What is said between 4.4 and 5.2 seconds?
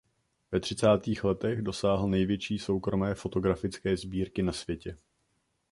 na světě.